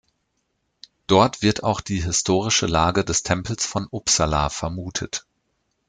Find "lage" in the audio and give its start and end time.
2.65-3.05